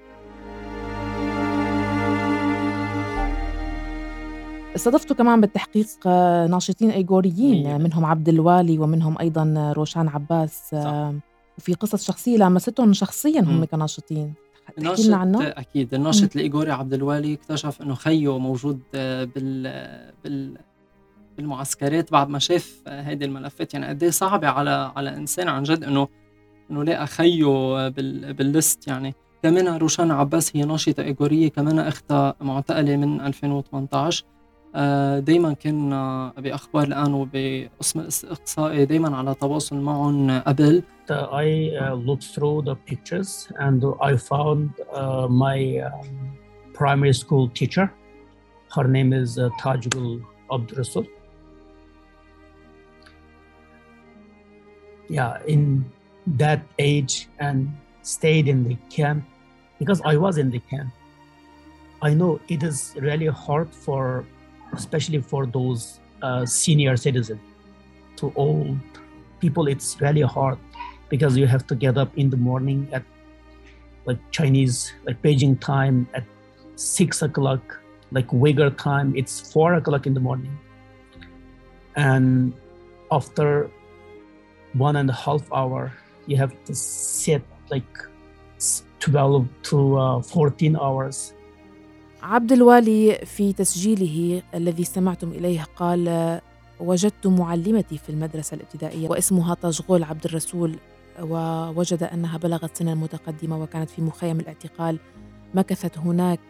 استضفت 4.78 5.12
كمان 5.12 5.40
بالتحقيق 5.40 5.86
آه، 6.06 6.46
ناشطين 6.46 6.90
إيغوريين. 6.90 7.80
منهم 7.82 8.04
عبد 8.04 8.28
الوالي 8.28 8.78
ومنهم 8.78 9.18
أيضا 9.20 9.72
روشان 9.76 10.08
عباس 10.08 10.74
آه، 10.74 11.14
وفي 11.58 11.74
قصص 11.74 12.06
شخصية 12.06 12.36
لمستهم 12.36 12.92
شخصيا 12.92 13.40
هم. 13.40 13.64
كناشطين. 13.64 14.34
تحكي 14.76 15.08
لنا 15.08 15.16
عنه 15.16 15.48
أكيد. 15.48 15.94
الناشط 15.94 16.36
الإيغوري 16.36 16.70
عبد 16.70 16.94
الوالي 16.94 17.34
اكتشف 17.34 17.82
إنه 17.82 17.94
خيه 17.94 18.38
موجود 18.38 18.80
آه، 18.94 19.24
بال 19.24 19.62
بال 20.24 20.56
بالمعسكرات 21.36 22.12
بعد 22.12 22.28
ما 22.28 22.38
شاف 22.38 22.82
هيدي 22.88 23.24
الملفات. 23.24 23.74
يعني 23.74 23.86
قد 23.86 24.02
إيه 24.02 24.10
صعبة 24.10 24.48
على 24.48 24.92
على 24.96 25.16
إنسان 25.16 25.48
عن 25.48 25.62
جد 25.62 25.84
إنه 25.84 26.08
إنه 26.70 26.84
لاقى 26.84 27.06
خيه 27.06 27.44
بال 27.88 28.34
بالليست. 28.34 28.88
يعني 28.88 29.14
كمان 29.42 29.68
روشان 29.76 30.10
عباس 30.10 30.56
هي 30.56 30.62
ناشطة 30.64 31.02
إيغورية 31.02 31.48
كمان 31.48 31.78
أختها 31.78 32.34
معتقلة 32.40 32.96
من 32.96 33.20
2018 33.20 34.24
دائما 35.18 35.52
كنا 35.52 36.32
باخبار 36.38 36.82
الان 36.82 37.14
وبقسم 37.14 38.00
الاستقصائي 38.00 38.84
دائما 38.84 39.16
على 39.16 39.34
تواصل 39.34 39.76
معهم 39.76 40.40
قبل 40.40 40.82
uh, 41.10 41.26
I 41.32 41.72
uh, 41.80 41.94
looked 41.94 42.24
through 42.24 42.62
the 42.62 42.74
pictures 42.74 43.48
and 43.58 43.82
I 44.00 44.16
found 44.16 44.72
uh, 44.92 45.26
my 45.26 45.78
um, 45.78 46.36
primary 46.74 47.14
school 47.14 47.48
teacher. 47.48 47.92
Her 48.74 48.84
name 48.84 49.12
is 49.12 49.38
uh, 49.38 49.48
Tajul 49.60 50.22
Abdurasul. 50.50 51.08
Yeah, 55.08 55.38
in 55.46 55.90
that 56.26 56.62
age 56.78 57.28
and 57.38 57.74
stayed 58.02 58.46
in 58.48 58.64
the 58.68 58.76
camp 58.90 59.24
because 59.78 60.02
I 60.04 60.16
was 60.16 60.36
in 60.36 60.50
the 60.50 60.58
camp. 60.58 60.92
I 62.02 62.14
know 62.14 62.40
it 62.48 62.62
is 62.62 62.94
really 62.98 63.26
hard 63.26 63.74
for, 63.74 64.24
especially 64.72 65.20
for 65.20 65.46
those 65.46 66.00
uh, 66.22 66.44
senior 66.44 66.96
citizens, 66.96 67.40
to 68.16 68.32
old 68.36 68.78
people. 69.40 69.68
It's 69.68 70.00
really 70.00 70.22
hard 70.22 70.58
because 71.08 71.36
you 71.36 71.46
have 71.46 71.66
to 71.68 71.74
get 71.74 71.96
up 71.96 72.16
in 72.16 72.30
the 72.30 72.36
morning 72.36 72.88
at 72.92 73.02
like 74.04 74.18
Chinese, 74.30 74.92
like 75.04 75.20
Beijing 75.22 75.60
time 75.60 76.08
at 76.14 76.24
six 76.76 77.22
o'clock, 77.22 77.80
like 78.10 78.28
Uyghur 78.28 78.76
time, 78.76 79.14
it's 79.16 79.52
four 79.52 79.74
o'clock 79.74 80.06
in 80.06 80.14
the 80.14 80.20
morning. 80.20 80.56
And 81.96 82.54
after 83.10 83.70
one 84.72 84.96
and 84.96 85.10
a 85.10 85.12
half 85.12 85.42
hour, 85.52 85.92
you 86.26 86.36
have 86.36 86.52
to 86.64 86.74
sit 86.74 87.42
like 87.70 87.84
12 89.00 89.48
to 89.64 89.96
uh, 89.96 90.22
14 90.22 90.76
hours 90.76 91.34
عبد 92.22 92.52
الوالي 92.52 93.20
في 93.26 93.52
تسجيله 93.52 94.42
الذي 94.54 94.82
استمعتم 94.82 95.28
إليه 95.28 95.66
قال 95.76 96.40
وجدت 96.80 97.26
معلمتي 97.26 97.98
في 97.98 98.10
المدرسة 98.10 98.54
الابتدائية 98.54 99.08
واسمها 99.08 99.54
تشغول 99.54 100.02
عبد 100.02 100.24
الرسول 100.24 100.76
ووجد 101.20 102.02
أنها 102.02 102.38
بلغت 102.38 102.76
سنا 102.76 102.94
متقدمة 102.94 103.62
وكانت 103.62 103.90
في 103.90 104.02
مخيم 104.02 104.40
الاعتقال 104.40 104.98
مكثت 105.54 105.98
هناك 105.98 106.40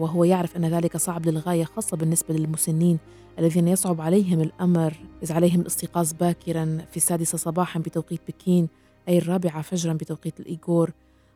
وهو 0.00 0.24
يعرف 0.24 0.56
أن 0.56 0.64
ذلك 0.64 0.96
صعب 0.96 1.26
للغاية 1.26 1.64
خاصة 1.64 1.96
بالنسبة 1.96 2.34
للمسنين 2.34 2.98
الذين 3.38 3.68
يصعب 3.68 4.00
عليهم 4.00 4.40
الأمر 4.40 4.94
إذ 5.22 5.32
عليهم 5.32 5.60
الاستيقاظ 5.60 6.12
باكرا 6.12 6.78
في 6.90 6.96
السادسة 6.96 7.38
صباحا 7.38 7.80
بتوقيت 7.80 8.20
بكين 8.28 8.68
أي 9.08 9.18
الرابعة 9.18 9.62
فجرا 9.62 9.92
بتوقيت 9.92 10.40
الإيغور. 10.40 10.90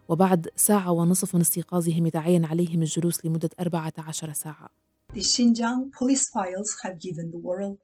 وبعد 0.09 0.49
ساعة 0.57 0.93
ونصف 0.93 1.35
من 1.35 1.41
استيقاظهم 1.41 2.07
يتعين 2.07 2.45
عليهم 2.45 2.83
الجلوس 2.83 3.25
لمدة 3.25 3.51
14 3.61 4.33
ساعة 4.33 4.71
The 5.15 5.21
Xinjiang 5.21 5.93
police 5.99 6.29
files 6.29 6.77
have 6.83 7.01
given 7.01 7.31
the 7.31 7.39
world 7.39 7.79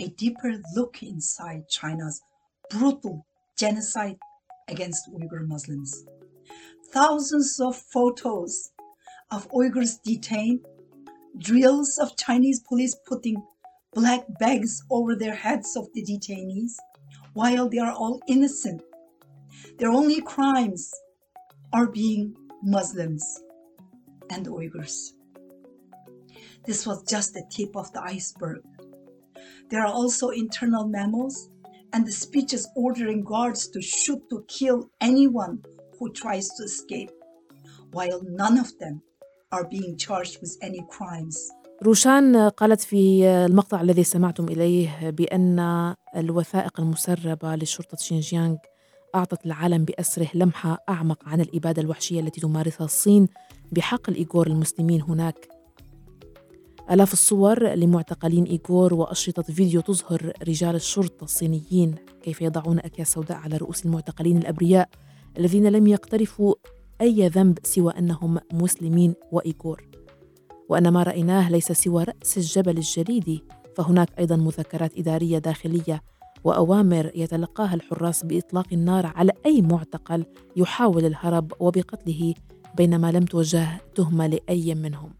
a 0.00 0.08
deeper 0.08 0.52
look 0.76 1.02
inside 1.02 1.68
China's 1.68 2.20
brutal 2.70 3.26
genocide 3.58 4.18
against 4.68 5.10
Uyghur 5.12 5.46
Muslims. 5.48 6.04
Thousands 6.92 7.58
of 7.60 7.76
photos 7.76 8.70
of 9.30 9.48
Uyghurs 9.50 10.00
detained, 10.02 10.60
drills 11.38 11.98
of 11.98 12.16
Chinese 12.16 12.60
police 12.60 12.94
putting 13.06 13.36
black 13.94 14.22
bags 14.38 14.82
over 14.90 15.16
their 15.16 15.34
heads 15.34 15.76
of 15.76 15.86
the 15.94 16.02
detainees 16.04 16.74
while 17.32 17.68
they 17.68 17.78
are 17.78 17.92
all 17.92 18.20
innocent. 18.28 18.82
Their 19.78 19.90
only 19.90 20.20
crimes 20.20 20.92
are 21.75 21.87
being 21.87 22.35
Muslims 22.63 23.23
and 24.29 24.45
Uyghurs. 24.47 25.13
This 26.65 26.85
was 26.85 27.03
just 27.03 27.33
the 27.33 27.43
tip 27.49 27.75
of 27.75 27.91
the 27.93 28.01
iceberg. 28.03 28.61
There 29.69 29.81
are 29.81 29.93
also 29.93 30.29
internal 30.29 30.87
memos 30.87 31.49
and 31.93 32.05
the 32.05 32.11
speeches 32.11 32.67
ordering 32.75 33.23
guards 33.23 33.67
to 33.69 33.81
shoot 33.81 34.21
to 34.29 34.45
kill 34.47 34.89
anyone 35.01 35.63
who 35.97 36.11
tries 36.13 36.47
to 36.49 36.63
escape, 36.63 37.11
while 37.91 38.21
none 38.23 38.57
of 38.57 38.77
them 38.79 39.01
are 39.51 39.67
being 39.67 39.97
charged 39.97 40.39
with 40.41 40.57
any 40.61 40.81
crimes. 40.89 41.51
روشان 41.83 42.49
قالت 42.49 42.81
في 42.81 43.25
المقطع 43.45 43.81
الذي 43.81 44.01
استمعتم 44.01 44.45
إليه 44.45 45.09
بأن 45.09 45.59
الوثائق 46.15 46.79
المسربة 46.79 47.55
لشرطة 47.55 47.97
شينجيانغ 47.97 48.55
أعطت 49.14 49.46
العالم 49.46 49.84
بأسره 49.84 50.28
لمحة 50.34 50.78
أعمق 50.88 51.28
عن 51.28 51.40
الإبادة 51.40 51.82
الوحشية 51.82 52.20
التي 52.20 52.40
تمارسها 52.40 52.84
الصين 52.84 53.28
بحق 53.72 54.10
الإيغور 54.10 54.46
المسلمين 54.46 55.02
هناك. 55.02 55.48
آلاف 56.90 57.12
الصور 57.12 57.74
لمعتقلين 57.74 58.44
إيغور 58.44 58.94
وأشرطة 58.94 59.42
فيديو 59.42 59.80
تظهر 59.80 60.32
رجال 60.48 60.74
الشرطة 60.74 61.24
الصينيين 61.24 61.94
كيف 62.22 62.42
يضعون 62.42 62.78
أكياس 62.78 63.12
سوداء 63.12 63.36
على 63.36 63.56
رؤوس 63.56 63.86
المعتقلين 63.86 64.36
الأبرياء 64.36 64.88
الذين 65.38 65.68
لم 65.68 65.86
يقترفوا 65.86 66.54
أي 67.00 67.28
ذنب 67.28 67.58
سوى 67.62 67.92
أنهم 67.98 68.38
مسلمين 68.52 69.14
وإيغور. 69.32 69.88
وأن 70.68 70.88
ما 70.88 71.02
رأيناه 71.02 71.50
ليس 71.50 71.72
سوى 71.72 72.04
رأس 72.04 72.38
الجبل 72.38 72.78
الجليدي 72.78 73.44
فهناك 73.76 74.08
أيضا 74.18 74.36
مذكرات 74.36 74.98
إدارية 74.98 75.38
داخلية 75.38 76.02
وأوامر 76.44 77.10
يتلقاها 77.14 77.74
الحراس 77.74 78.24
بإطلاق 78.24 78.66
النار 78.72 79.06
على 79.06 79.32
أي 79.46 79.62
معتقل 79.62 80.24
يحاول 80.56 81.04
الهرب 81.04 81.52
وبقتله 81.60 82.34
بينما 82.76 83.12
لم 83.12 83.24
توجه 83.24 83.68
تهمة 83.94 84.26
لأي 84.26 84.74
منهم. 84.74 85.12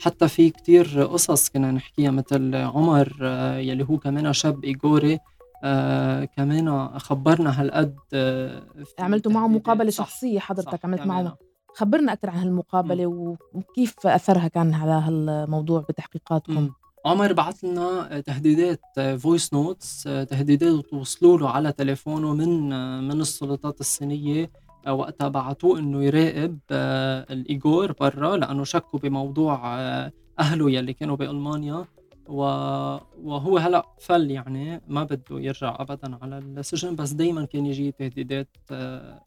حتى 0.00 0.28
في 0.28 0.50
كتير 0.50 1.02
قصص 1.02 1.48
كنا 1.48 1.70
نحكيها 1.70 2.10
مثل 2.10 2.54
عمر 2.54 3.16
آه، 3.22 3.56
يلي 3.56 3.84
هو 3.90 3.98
كمان 3.98 4.32
شاب 4.32 4.64
إيغوري 4.64 5.18
آه 5.64 6.24
كمان 6.24 6.88
خبرنا 6.98 7.60
هالقد 7.60 7.96
آه 8.14 8.62
عملتوا 8.98 9.32
معه 9.32 9.46
مقابلة 9.46 9.90
شخصية 9.90 10.38
حضرتك 10.38 10.84
عملت 10.84 11.00
معه. 11.02 11.36
خبرنا 11.74 12.12
أكثر 12.12 12.30
عن 12.30 12.36
هالمقابلة 12.38 13.10
م. 13.10 13.36
وكيف 13.52 14.06
أثرها 14.06 14.48
كان 14.48 14.74
على 14.74 14.90
هالموضوع 14.92 15.80
بتحقيقاتكم؟ 15.88 16.60
م. 16.62 16.70
عمر 17.04 17.32
بعث 17.32 17.64
لنا 17.64 18.20
تهديدات 18.20 18.80
voice 19.18 19.54
notes 19.54 20.02
تهديدات 20.02 20.92
وصلوا 20.92 21.38
له 21.38 21.48
على 21.48 21.72
تليفونه 21.72 22.34
من 22.34 22.68
من 23.08 23.20
السلطات 23.20 23.80
الصينية 23.80 24.50
وقتها 24.88 25.28
بعثوه 25.28 25.78
إنه 25.78 26.04
يراقب 26.04 26.58
الايغور 27.30 27.92
برا 27.92 28.36
لأنه 28.36 28.64
شكوا 28.64 28.98
بموضوع 28.98 29.76
أهله 30.38 30.70
يلي 30.70 30.92
كانوا 30.92 31.16
بألمانيا. 31.16 31.84
وهو 32.28 33.58
هلأ 33.58 33.86
فل 34.00 34.30
يعني 34.30 34.82
ما 34.88 35.04
بده 35.04 35.40
يرجع 35.40 35.76
ابدا 35.80 36.18
على 36.22 36.38
السجن 36.38 36.96
بس 36.96 37.10
دائما 37.10 37.44
كان 37.44 37.66
يجي 37.66 37.92
تهديدات 37.92 38.56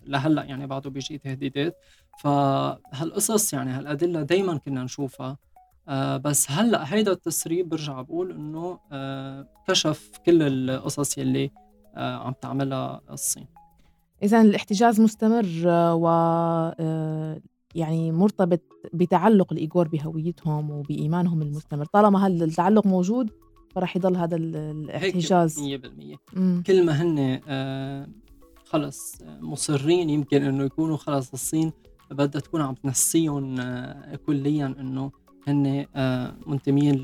لهلأ 0.05 0.44
يعني 0.44 0.67
بعده 0.67 0.89
بيجي 0.89 1.17
تهديدات. 1.17 1.77
فهالقصص 2.20 3.53
يعني 3.53 3.72
هالأدلة 3.72 4.22
دائما 4.22 4.58
كنا 4.58 4.84
نشوفها. 4.84 5.38
آه 5.88 6.18
بس 6.18 6.51
هلأ 6.51 6.94
هيدا 6.94 7.12
التسريب 7.12 7.70
برجع 7.70 8.01
بقول 8.01 8.32
إنه 8.32 8.80
آه 8.92 9.48
كشف 9.68 10.12
كل 10.25 10.42
القصص 10.42 11.18
يلي 11.18 11.51
آه 11.96 12.15
عم 12.15 12.34
تعملها 12.42 13.01
الصين. 13.12 13.46
اذا 14.24 14.42
الاحتجاز 14.42 15.01
مستمر 15.01 15.46
و 15.94 16.08
يعني 17.75 18.12
مرتبط 18.12 18.62
بتعلق 18.94 19.54
الإيغور 19.54 19.88
بهويتهم 19.88 20.72
وبإيمانهم 20.72 21.42
المستمر. 21.42 21.86
طالما 21.86 22.27
هل 22.27 22.44
التعلق 22.44 22.86
موجود 22.88 23.30
فرح 23.75 23.96
يضل 23.96 24.15
هذا 24.15 24.36
الاحتجاز. 24.36 25.60
100% 25.60 25.63
كل 26.68 26.86
ما 26.86 26.92
هن 27.01 27.42
خلص 28.65 29.15
مصرين 29.24 30.10
يمكن 30.10 30.44
إنه 30.44 30.63
يكونوا 30.63 30.98
خلص 30.98 31.34
الصين 31.34 31.72
بدها 32.12 32.42
تكون 32.42 32.62
عم 32.62 32.74
تنسيهم 32.74 33.56
كليا 34.25 34.75
إنه 34.80 35.12
هن 35.48 35.86
آه، 35.96 36.34
منتمين 36.48 37.04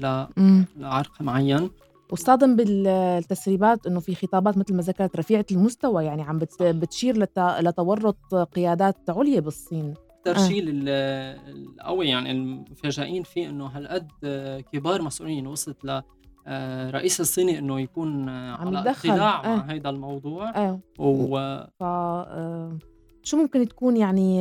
لعرق 0.78 1.22
معين. 1.22 1.70
وصادم 2.12 2.56
بالتسريبات 2.56 3.88
إنه 3.88 4.00
في 4.00 4.16
خطابات 4.16 4.58
مثل 4.58 4.76
ما 4.76 4.82
ذكرت 4.82 5.16
رفيعة 5.16 5.46
المستوى 5.52 6.06
يعني 6.06 6.22
عم 6.22 6.40
بتشير 6.62 7.18
لتورط 7.38 8.36
قيادات 8.36 9.10
عليا 9.10 9.40
بالصين. 9.40 9.94
الترشيل 10.18 10.86
آه. 10.88 11.38
القوي 11.48 12.10
يعني 12.10 12.32
المفاجئين 12.32 13.24
فيه 13.24 13.50
إنه 13.50 13.66
هالقد 13.66 14.12
كبار 14.72 15.02
مسؤولين 15.02 15.48
وصلت 15.48 15.86
ل 15.86 16.02
آه، 16.48 16.90
رئيس 16.90 17.22
الصيني 17.22 17.60
إنه 17.60 17.80
يكون 17.80 18.30
على 18.30 18.92
اطلاع 18.92 19.42
مع 19.42 19.56
هذا 19.56 19.90
الموضوع. 19.90 20.50
آه. 20.50 20.80
و... 21.00 21.60
ف... 21.80 21.84
شو 23.24 23.38
ممكن 23.38 23.68
تكون 23.68 23.98
يعني 23.98 24.40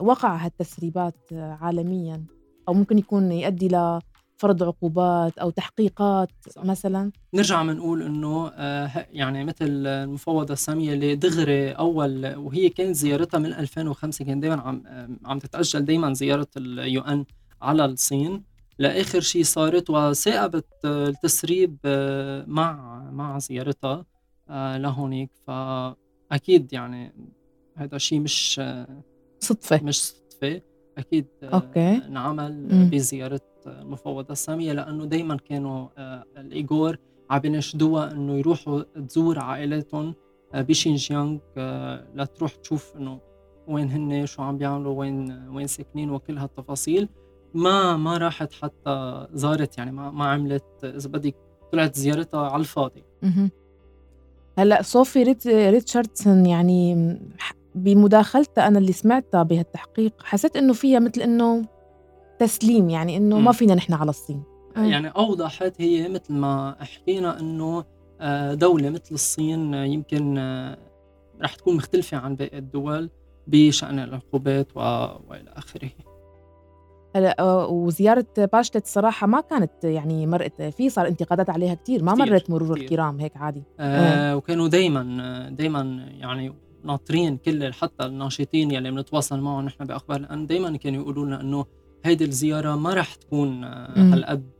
وقع 0.00 0.36
هالتسريبات 0.36 1.16
عالميا؟ 1.32 2.24
أو 2.68 2.74
ممكن 2.74 2.98
يكون 2.98 3.32
يؤدي 3.32 3.68
لفرض 3.68 4.62
عقوبات 4.62 5.38
أو 5.38 5.50
تحقيقات 5.50 6.28
صح. 6.50 6.64
مثلا؟ 6.64 7.10
نرجع 7.34 7.62
بنقول 7.62 8.02
إنه 8.02 8.48
آه 8.48 9.06
يعني 9.10 9.44
مثل 9.44 9.86
المفوضة 9.86 10.52
السامية 10.52 10.92
اللي 10.92 11.16
دغري 11.16 11.72
أول 11.72 12.34
وهي 12.36 12.68
كانت 12.68 12.96
زيارتها 12.96 13.38
من 13.38 13.52
2005 13.52 14.24
كان 14.24 14.40
دائما 14.40 14.60
عم 14.60 14.82
عم 15.24 15.38
تتأجل 15.38 15.84
دائما 15.84 16.14
زيارة 16.14 16.48
اليو 16.56 17.02
إن 17.02 17.24
على 17.62 17.84
الصين. 17.84 18.44
لآخر 18.78 19.20
شيء 19.20 19.44
صارت 19.44 19.90
وثاقبت 19.90 20.66
التسريب 20.84 21.76
آه، 21.84 22.44
مع 22.48 22.98
مع 23.12 23.38
زيارتها 23.38 24.04
آه، 24.50 24.78
لهونيك. 24.78 25.30
فأكيد 25.46 26.72
يعني 26.72 27.12
هذا 27.76 27.98
شيء 27.98 28.20
مش 28.20 28.60
صدفة. 29.40 29.80
مش 29.82 30.02
صدفة. 30.02 30.71
أكيد 30.98 31.26
آه، 31.42 31.54
okay. 31.54 31.96
انعمل 31.96 32.66
بزيارة 32.92 33.40
المفوضه 33.66 34.32
السامية 34.32 34.72
لأنه 34.72 35.04
دائما 35.04 35.36
كانوا 35.36 35.88
آه، 35.98 36.24
الإيغور 36.36 36.96
عم 37.30 37.40
ينشدوها 37.44 38.12
إنه 38.12 38.32
يروحوا 38.32 38.82
تزور 39.08 39.38
عائلاتهم 39.38 40.14
آه، 40.54 40.62
بشينجيانغ 40.62 41.38
لتروح 42.14 42.54
تشوف 42.54 42.96
إنه 42.96 43.20
وين 43.68 43.90
هن 43.90 44.26
شو 44.26 44.42
عم 44.42 44.58
بيعملوا 44.58 44.98
وين 44.98 45.48
وين 45.48 45.66
ساكنين 45.66 46.10
وكل 46.10 46.38
هالتفاصيل. 46.38 47.08
ما 47.54 47.96
ما 47.96 48.18
راحت 48.18 48.52
حتى 48.52 49.26
زارت 49.32 49.78
يعني 49.78 49.92
ما 49.92 50.10
ما 50.10 50.26
عملت 50.26 50.64
إذا 50.84 51.08
بدك 51.08 51.36
طلعت 51.72 51.94
زيارتها 51.96 52.50
على 52.50 52.60
الفاضي. 52.60 53.04
هلأ 54.58 54.82
صوفي 54.82 55.22
ريت 55.22 55.46
ريتشاردسون 55.46 56.46
يعني 56.46 56.94
بمداخلتها 57.74 58.68
أنا 58.68 58.78
اللي 58.78 58.92
سمعتها 58.92 59.42
بهالتحقيق 59.42 60.12
حسيت 60.22 60.56
إنه 60.56 60.72
فيها 60.72 60.98
مثل 60.98 61.20
إنه 61.20 61.64
تسليم 62.38 62.90
يعني 62.90 63.16
إنه 63.16 63.38
ما 63.38 63.52
فينا 63.52 63.74
نحن 63.74 63.92
على 63.92 64.10
الصين. 64.10 64.42
يعني 64.76 65.08
أوضحت 65.08 65.72
هي 65.78 66.08
مثل 66.08 66.32
ما 66.32 66.76
حكينا 66.80 67.40
إنه 67.40 67.84
آه، 68.20 68.54
دولة 68.54 68.90
مثل 68.90 69.14
الصين 69.14 69.74
يمكن 69.74 70.38
آه، 70.38 70.78
رح 71.42 71.54
تكون 71.54 71.76
مختلفة 71.76 72.16
عن 72.16 72.36
باقي 72.36 72.58
الدول 72.58 73.10
بشأن 73.46 73.98
العقوبات 73.98 74.76
وإلى 74.76 75.50
آخره. 75.56 75.90
هلا 77.16 77.40
آه، 77.40 77.66
وزيارة 77.66 78.26
باشلت 78.38 78.84
الصراحة 78.84 79.26
ما 79.26 79.40
كانت 79.40 79.84
يعني 79.84 80.26
مرقت 80.26 80.62
في 80.62 80.90
صار 80.90 81.08
انتقادات 81.08 81.50
عليها 81.50 81.74
كثير 81.74 82.02
ما 82.04 82.14
مرت 82.14 82.50
مرور 82.50 82.74
كتير. 82.74 82.84
الكرام 82.84 83.20
هيك 83.20 83.36
عادي. 83.36 83.62
آه 83.80 84.36
وكانوا 84.36 84.68
دايما 84.68 85.48
دايما 85.50 86.08
يعني 86.18 86.54
ناطرين 86.84 87.36
كل 87.36 87.72
حتى 87.72 88.06
الناشطين 88.06 88.70
يلي 88.70 88.90
بنتواصل 88.90 89.40
معهم 89.40 89.64
نحن 89.64 89.84
بأخبار 89.84 90.20
الآن 90.20 90.46
دائما 90.46 90.76
كانوا 90.76 91.02
يقولوا 91.02 91.26
لنا 91.26 91.40
إنه 91.40 91.66
هيدي 92.04 92.24
الزيارة 92.24 92.76
ما 92.76 92.94
رح 92.94 93.14
تكون 93.14 93.64
هالقد 93.64 94.50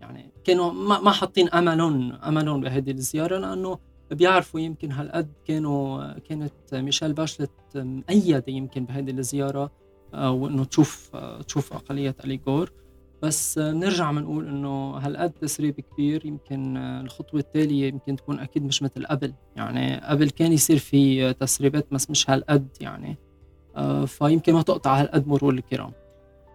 يعني 0.00 0.32
كانوا 0.44 0.72
ما, 0.72 1.00
ما 1.00 1.10
حاطين 1.10 1.48
أملهم 1.48 2.12
أملهم 2.12 2.60
بهيدي 2.60 2.90
الزيارة 2.90 3.38
لأنه 3.38 3.78
بيعرفوا 4.10 4.60
يمكن 4.60 4.92
هالقد 4.92 5.32
كانوا 5.44 6.12
كانت 6.18 6.52
ميشيل 6.72 7.12
باشلت 7.12 7.50
مؤيده 7.74 8.44
يمكن 8.48 8.84
بهيدي 8.84 9.10
الزيارة 9.10 9.70
آه، 10.14 10.30
وإنه 10.30 10.64
تشوف 10.64 11.10
آه، 11.14 11.42
تشوف 11.42 11.72
أقلية 11.72 12.16
أليغور. 12.24 12.72
بس 13.22 13.58
نرجع 13.58 14.10
بنقول 14.10 14.48
إنه 14.48 14.96
هالقد 14.96 15.30
تسريب 15.30 15.80
كبير 15.80 16.26
يمكن 16.26 16.76
الخطوة 16.76 17.40
التالية 17.40 17.88
يمكن 17.88 18.16
تكون 18.16 18.38
أكيد 18.38 18.64
مش 18.64 18.82
مثل 18.82 19.06
قبل. 19.06 19.34
يعني 19.56 20.00
قبل 20.00 20.30
كان 20.30 20.52
يصير 20.52 20.78
في 20.78 21.32
تسريبات 21.32 21.86
بس 21.92 22.10
مش 22.10 22.30
هالقد 22.30 22.68
يعني. 22.80 23.16
آه، 23.76 24.04
فيمكن 24.04 24.52
ما 24.52 24.62
تقطع 24.62 25.00
هالقد 25.00 25.26
مرور 25.26 25.54
الكرام. 25.54 25.92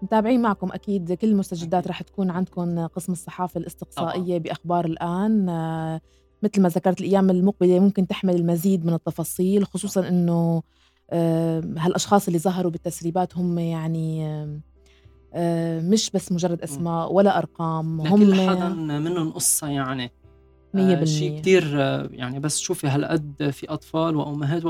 متابعين 0.02 0.42
معكم 0.42 0.72
أكيد 0.72 1.14
كل 1.14 1.28
المستجدات 1.28 1.88
رح 1.88 2.02
تكون 2.02 2.30
عندكم 2.30 2.88
قسم 2.88 3.12
الصحافة 3.12 3.58
الإستقصائية 3.58 4.28
طبعا. 4.28 4.38
بأخبار 4.38 4.86
الآن. 4.86 5.50
آه، 5.50 6.02
مثل 6.44 6.62
ما 6.62 6.70
ذكرت 6.70 7.02
الأيام 7.02 7.30
المقبلة 7.30 7.80
ممكن 7.80 8.08
تحمل 8.08 8.36
المزيد 8.36 8.86
من 8.86 8.94
التفاصيل 8.94 9.66
خصوصا 9.66 10.08
إنه 10.08 10.64
آه، 11.10 11.60
هالأشخاص 11.78 12.28
اللي 12.28 12.40
ظهروا 12.40 12.72
بالتسريبات 12.72 13.38
هم 13.38 13.60
يعني 13.60 14.28
مش 15.82 16.12
بس 16.12 16.32
مجرد 16.32 16.62
أسماء 16.62 17.14
ولا 17.14 17.38
أرقام 17.38 18.02
هم 18.02 18.18
كل 18.18 18.36
حدا 18.50 18.70
منهم 18.70 19.32
قصة 19.32 19.68
يعني. 19.68 20.12
100% 20.74 20.80
آه 20.80 21.04
شيء 21.04 21.40
كثير 21.40 21.82
آه، 21.82 22.10
يعني 22.12 22.40
بس 22.40 22.60
شوفي 22.60 22.88
هالقد 22.88 23.50
في 23.54 23.70
أطفال 23.70 24.16
وأمهات 24.16 24.64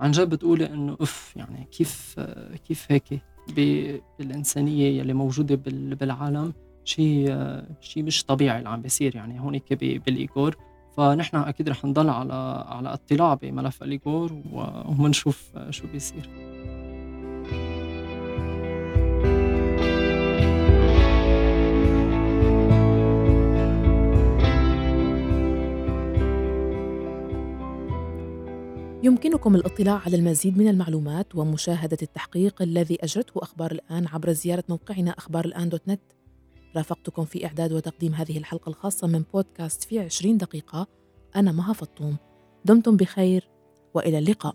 عن 0.00 0.10
جد 0.10 0.28
بتقولي 0.28 0.66
إنه 0.66 0.96
اف 1.00 1.32
يعني 1.36 1.68
كيف 1.70 2.14
آه، 2.18 2.56
كيف 2.56 2.86
هيك 2.92 3.22
بالإنسانية 3.56 5.00
يلي 5.00 5.12
موجودة 5.12 5.54
بالعالم 5.94 6.52
شيء 6.84 7.36
شيء 7.80 8.02
مش 8.02 8.24
طبيعي 8.24 8.58
اللي 8.58 8.68
عم 8.68 8.82
بيصير. 8.82 9.16
يعني 9.16 9.40
هونيك 9.40 9.72
بالإيغور. 9.72 10.56
فنحن 10.96 11.36
أكيد 11.36 11.68
رح 11.68 11.84
نضل 11.84 12.08
على 12.08 12.64
على 12.68 12.92
اطلاع 12.92 13.34
بملف 13.34 13.82
الإيغور 13.82 14.42
ومنشوف 14.52 15.52
شو 15.70 15.86
بيصير. 15.92 16.53
يمكنكم 29.04 29.54
الاطلاع 29.54 30.02
على 30.06 30.16
المزيد 30.16 30.58
من 30.58 30.68
المعلومات 30.68 31.34
ومشاهدة 31.34 31.98
التحقيق 32.02 32.62
الذي 32.62 32.98
أجرته 33.00 33.32
أخبار 33.42 33.72
الآن 33.72 34.06
عبر 34.06 34.32
زيارة 34.32 34.64
موقعنا 34.68 35.10
أخبار 35.10 35.44
الآن 35.44 35.68
دوت 35.68 35.88
نت. 35.88 36.00
رافقتكم 36.76 37.24
في 37.24 37.46
إعداد 37.46 37.72
وتقديم 37.72 38.14
هذه 38.14 38.38
الحلقة 38.38 38.68
الخاصة 38.68 39.06
من 39.06 39.24
بودكاست 39.32 39.84
في 39.84 39.98
20 40.00 40.38
دقيقة. 40.38 40.86
أنا 41.36 41.52
مها 41.52 41.72
فطوم. 41.72 42.16
دمتم 42.64 42.96
بخير 42.96 43.48
وإلى 43.94 44.18
اللقاء. 44.18 44.54